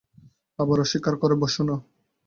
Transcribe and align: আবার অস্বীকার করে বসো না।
আবার 0.59 0.77
অস্বীকার 0.79 1.15
করে 1.15 1.35
বসো 1.35 1.61
না। 1.63 1.75